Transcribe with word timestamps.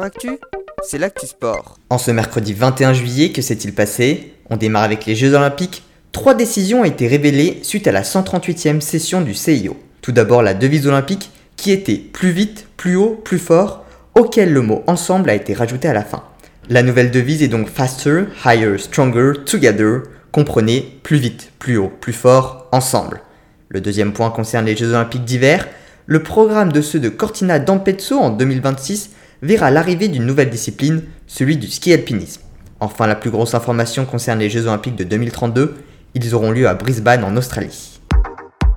Actu, 0.00 0.38
c'est 0.82 0.96
l'actu 0.96 1.26
sport. 1.26 1.78
En 1.90 1.98
ce 1.98 2.10
mercredi 2.10 2.54
21 2.54 2.94
juillet, 2.94 3.30
que 3.30 3.42
s'est-il 3.42 3.74
passé? 3.74 4.32
On 4.48 4.56
démarre 4.56 4.84
avec 4.84 5.04
les 5.04 5.14
Jeux 5.14 5.34
Olympiques. 5.34 5.82
Trois 6.12 6.34
décisions 6.34 6.80
ont 6.80 6.84
été 6.84 7.06
révélées 7.06 7.60
suite 7.62 7.86
à 7.86 7.92
la 7.92 8.02
138e 8.02 8.80
session 8.80 9.20
du 9.20 9.34
CIO. 9.34 9.76
Tout 10.00 10.12
d'abord 10.12 10.42
la 10.42 10.54
devise 10.54 10.86
olympique 10.86 11.30
qui 11.56 11.70
était 11.72 11.96
plus 11.96 12.30
vite, 12.30 12.66
plus 12.76 12.96
haut, 12.96 13.20
plus 13.22 13.38
fort, 13.38 13.84
auquel 14.14 14.52
le 14.52 14.62
mot 14.62 14.82
ensemble 14.86 15.28
a 15.28 15.34
été 15.34 15.52
rajouté 15.52 15.88
à 15.88 15.92
la 15.92 16.04
fin. 16.04 16.22
La 16.70 16.82
nouvelle 16.82 17.10
devise 17.10 17.42
est 17.42 17.48
donc 17.48 17.68
Faster, 17.68 18.24
Higher, 18.44 18.78
Stronger, 18.78 19.32
Together, 19.44 20.02
comprenez 20.30 20.98
plus 21.02 21.18
vite, 21.18 21.52
plus 21.58 21.76
haut, 21.76 21.92
plus 22.00 22.12
fort, 22.12 22.68
ensemble. 22.72 23.20
Le 23.68 23.80
deuxième 23.80 24.12
point 24.12 24.30
concerne 24.30 24.66
les 24.66 24.76
Jeux 24.76 24.90
Olympiques 24.90 25.24
d'hiver. 25.24 25.68
Le 26.06 26.22
programme 26.22 26.72
de 26.72 26.80
ceux 26.80 26.98
de 26.98 27.08
Cortina 27.08 27.58
d'Ampezzo 27.58 28.18
en 28.18 28.30
2026 28.30 29.10
verra 29.42 29.72
l'arrivée 29.72 30.08
d'une 30.08 30.24
nouvelle 30.24 30.50
discipline, 30.50 31.02
celui 31.26 31.56
du 31.56 31.66
ski 31.66 31.92
alpinisme. 31.92 32.42
Enfin, 32.80 33.06
la 33.06 33.16
plus 33.16 33.30
grosse 33.30 33.54
information 33.54 34.04
concerne 34.04 34.38
les 34.38 34.48
Jeux 34.48 34.66
Olympiques 34.66 34.96
de 34.96 35.04
2032. 35.04 35.74
Ils 36.14 36.34
auront 36.34 36.52
lieu 36.52 36.68
à 36.68 36.74
Brisbane 36.74 37.24
en 37.24 37.36
Australie. 37.36 38.00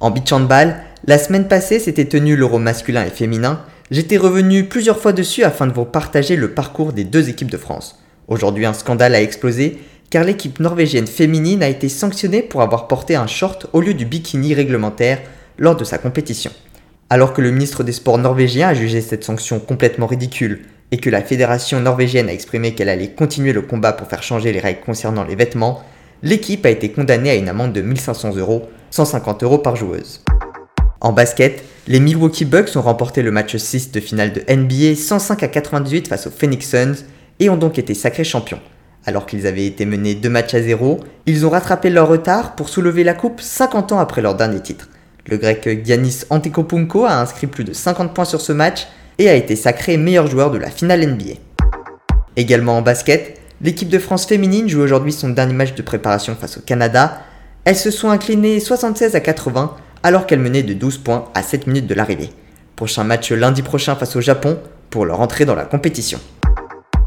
En 0.00 0.10
beach 0.10 0.32
handball, 0.32 0.76
la 1.06 1.18
semaine 1.18 1.48
passée 1.48 1.78
s'était 1.78 2.06
tenu 2.06 2.36
l'euro 2.36 2.58
masculin 2.58 3.04
et 3.04 3.10
féminin. 3.10 3.60
J'étais 3.90 4.16
revenu 4.16 4.64
plusieurs 4.64 4.98
fois 4.98 5.12
dessus 5.12 5.44
afin 5.44 5.66
de 5.66 5.72
vous 5.72 5.84
partager 5.84 6.36
le 6.36 6.52
parcours 6.52 6.92
des 6.92 7.04
deux 7.04 7.28
équipes 7.28 7.50
de 7.50 7.56
France. 7.56 8.02
Aujourd'hui, 8.28 8.66
un 8.66 8.72
scandale 8.72 9.14
a 9.14 9.22
explosé 9.22 9.78
car 10.10 10.24
l'équipe 10.24 10.60
norvégienne 10.60 11.06
féminine 11.06 11.62
a 11.62 11.68
été 11.68 11.88
sanctionnée 11.88 12.42
pour 12.42 12.62
avoir 12.62 12.88
porté 12.88 13.16
un 13.16 13.26
short 13.26 13.66
au 13.72 13.80
lieu 13.80 13.94
du 13.94 14.06
bikini 14.06 14.54
réglementaire 14.54 15.20
lors 15.58 15.76
de 15.76 15.84
sa 15.84 15.98
compétition. 15.98 16.52
Alors 17.08 17.32
que 17.32 17.40
le 17.40 17.52
ministre 17.52 17.84
des 17.84 17.92
Sports 17.92 18.18
norvégien 18.18 18.68
a 18.68 18.74
jugé 18.74 19.00
cette 19.00 19.22
sanction 19.22 19.60
complètement 19.60 20.08
ridicule 20.08 20.62
et 20.90 20.98
que 20.98 21.08
la 21.08 21.22
fédération 21.22 21.78
norvégienne 21.78 22.28
a 22.28 22.32
exprimé 22.32 22.74
qu'elle 22.74 22.88
allait 22.88 23.12
continuer 23.12 23.52
le 23.52 23.62
combat 23.62 23.92
pour 23.92 24.08
faire 24.08 24.24
changer 24.24 24.52
les 24.52 24.58
règles 24.58 24.80
concernant 24.84 25.22
les 25.22 25.36
vêtements, 25.36 25.84
l'équipe 26.24 26.66
a 26.66 26.70
été 26.70 26.90
condamnée 26.90 27.30
à 27.30 27.36
une 27.36 27.48
amende 27.48 27.72
de 27.72 27.80
1500 27.80 28.34
euros, 28.36 28.68
150 28.90 29.44
euros 29.44 29.58
par 29.58 29.76
joueuse. 29.76 30.24
En 31.00 31.12
basket, 31.12 31.62
les 31.86 32.00
Milwaukee 32.00 32.44
Bucks 32.44 32.74
ont 32.74 32.82
remporté 32.82 33.22
le 33.22 33.30
match 33.30 33.54
6 33.54 33.92
de 33.92 34.00
finale 34.00 34.32
de 34.32 34.42
NBA 34.52 34.96
105 34.96 35.44
à 35.44 35.48
98 35.48 36.08
face 36.08 36.26
aux 36.26 36.32
Phoenix 36.32 36.68
Suns 36.68 37.04
et 37.38 37.48
ont 37.48 37.56
donc 37.56 37.78
été 37.78 37.94
sacrés 37.94 38.24
champions. 38.24 38.60
Alors 39.04 39.26
qu'ils 39.26 39.46
avaient 39.46 39.66
été 39.66 39.86
menés 39.86 40.16
2 40.16 40.28
matchs 40.28 40.54
à 40.54 40.62
0, 40.62 40.98
ils 41.26 41.46
ont 41.46 41.50
rattrapé 41.50 41.88
leur 41.88 42.08
retard 42.08 42.56
pour 42.56 42.68
soulever 42.68 43.04
la 43.04 43.14
coupe 43.14 43.40
50 43.40 43.92
ans 43.92 44.00
après 44.00 44.22
leur 44.22 44.34
dernier 44.34 44.60
titre. 44.60 44.88
Le 45.28 45.38
grec 45.38 45.84
Giannis 45.84 46.24
Antetokounmpo 46.30 47.04
a 47.04 47.20
inscrit 47.20 47.48
plus 47.48 47.64
de 47.64 47.72
50 47.72 48.14
points 48.14 48.24
sur 48.24 48.40
ce 48.40 48.52
match 48.52 48.86
et 49.18 49.28
a 49.28 49.34
été 49.34 49.56
sacré 49.56 49.96
meilleur 49.96 50.28
joueur 50.28 50.52
de 50.52 50.58
la 50.58 50.70
finale 50.70 51.04
NBA. 51.04 51.34
Également 52.36 52.78
en 52.78 52.82
basket, 52.82 53.40
l'équipe 53.60 53.88
de 53.88 53.98
France 53.98 54.26
féminine 54.26 54.68
joue 54.68 54.80
aujourd'hui 54.80 55.12
son 55.12 55.30
dernier 55.30 55.54
match 55.54 55.74
de 55.74 55.82
préparation 55.82 56.36
face 56.40 56.58
au 56.58 56.60
Canada. 56.60 57.22
Elles 57.64 57.76
se 57.76 57.90
sont 57.90 58.08
inclinées 58.08 58.60
76 58.60 59.16
à 59.16 59.20
80 59.20 59.74
alors 60.04 60.26
qu'elles 60.26 60.38
menaient 60.38 60.62
de 60.62 60.74
12 60.74 60.98
points 60.98 61.24
à 61.34 61.42
7 61.42 61.66
minutes 61.66 61.88
de 61.88 61.94
l'arrivée. 61.94 62.30
Prochain 62.76 63.02
match 63.02 63.32
lundi 63.32 63.62
prochain 63.62 63.96
face 63.96 64.14
au 64.14 64.20
Japon 64.20 64.60
pour 64.90 65.06
leur 65.06 65.20
entrée 65.20 65.44
dans 65.44 65.56
la 65.56 65.64
compétition. 65.64 66.20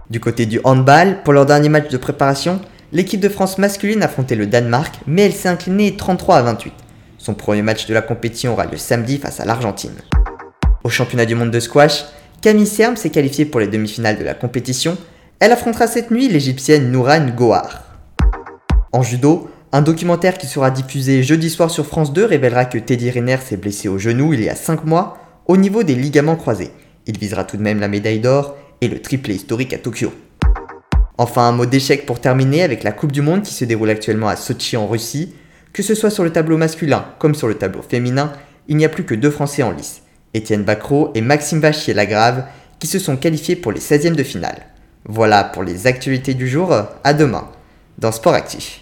Du 0.09 0.19
côté 0.19 0.45
du 0.45 0.59
handball, 0.65 1.23
pour 1.23 1.31
leur 1.31 1.45
dernier 1.45 1.69
match 1.69 1.89
de 1.89 1.97
préparation, 1.97 2.59
l'équipe 2.91 3.21
de 3.21 3.29
France 3.29 3.59
masculine 3.59 4.03
affrontait 4.03 4.35
le 4.35 4.47
Danemark, 4.47 4.95
mais 5.07 5.21
elle 5.21 5.33
s'est 5.33 5.47
inclinée 5.47 5.95
33 5.95 6.37
à 6.37 6.41
28. 6.41 6.73
Son 7.19 7.33
premier 7.33 7.61
match 7.61 7.85
de 7.85 7.93
la 7.93 8.01
compétition 8.01 8.53
aura 8.53 8.65
lieu 8.65 8.77
samedi 8.77 9.17
face 9.17 9.41
à 9.41 9.45
l'Argentine. 9.45 9.95
Au 10.85 10.89
championnat 10.89 11.25
du 11.25 11.35
monde 11.35 11.51
de 11.51 11.59
squash, 11.59 12.05
Camille 12.41 12.65
Serme 12.65 12.95
s'est 12.95 13.09
qualifiée 13.09 13.45
pour 13.45 13.59
les 13.59 13.67
demi-finales 13.67 14.17
de 14.17 14.23
la 14.23 14.33
compétition. 14.33 14.97
Elle 15.39 15.51
affrontera 15.51 15.87
cette 15.87 16.11
nuit 16.11 16.29
l'égyptienne 16.29 16.89
Nouran 16.89 17.27
Gohar. 17.35 17.83
En 18.93 19.03
judo, 19.03 19.49
un 19.73 19.81
documentaire 19.81 20.37
qui 20.37 20.47
sera 20.47 20.71
diffusé 20.71 21.21
jeudi 21.21 21.49
soir 21.49 21.69
sur 21.69 21.85
France 21.85 22.13
2 22.13 22.23
révélera 22.23 22.63
que 22.65 22.77
Teddy 22.77 23.11
Riner 23.11 23.37
s'est 23.45 23.57
blessé 23.57 23.89
au 23.89 23.99
genou 23.99 24.33
il 24.33 24.41
y 24.41 24.49
a 24.49 24.55
5 24.55 24.85
mois 24.85 25.17
au 25.45 25.57
niveau 25.57 25.83
des 25.83 25.95
ligaments 25.95 26.37
croisés. 26.37 26.71
Il 27.05 27.17
visera 27.17 27.43
tout 27.43 27.57
de 27.57 27.61
même 27.61 27.81
la 27.81 27.89
médaille 27.89 28.19
d'or 28.19 28.55
et 28.79 28.87
le 28.87 29.01
triplé 29.01 29.35
historique 29.35 29.73
à 29.73 29.77
Tokyo. 29.77 30.13
Enfin, 31.17 31.49
un 31.49 31.51
mot 31.51 31.65
d'échec 31.65 32.05
pour 32.05 32.21
terminer 32.21 32.63
avec 32.63 32.83
la 32.83 32.93
Coupe 32.93 33.11
du 33.11 33.21
Monde 33.21 33.41
qui 33.41 33.53
se 33.53 33.65
déroule 33.65 33.89
actuellement 33.89 34.29
à 34.29 34.37
Sochi 34.37 34.77
en 34.77 34.87
Russie. 34.87 35.33
Que 35.73 35.83
ce 35.83 35.95
soit 35.95 36.09
sur 36.09 36.23
le 36.23 36.31
tableau 36.31 36.57
masculin 36.57 37.05
comme 37.19 37.35
sur 37.35 37.47
le 37.47 37.55
tableau 37.55 37.81
féminin, 37.81 38.33
il 38.67 38.77
n'y 38.77 38.85
a 38.85 38.89
plus 38.89 39.03
que 39.03 39.15
deux 39.15 39.31
Français 39.31 39.63
en 39.63 39.71
lice, 39.71 40.03
Étienne 40.33 40.63
Bacrot 40.63 41.11
et 41.15 41.21
Maxime 41.21 41.59
Vachier-Lagrave, 41.59 42.45
qui 42.79 42.87
se 42.87 42.99
sont 42.99 43.17
qualifiés 43.17 43.55
pour 43.55 43.71
les 43.71 43.79
16e 43.79 44.15
de 44.15 44.23
finale. 44.23 44.67
Voilà 45.05 45.43
pour 45.43 45.63
les 45.63 45.87
actualités 45.87 46.33
du 46.33 46.47
jour, 46.47 46.73
à 47.03 47.13
demain, 47.13 47.49
dans 47.97 48.11
Sport 48.11 48.33
Actif. 48.33 48.81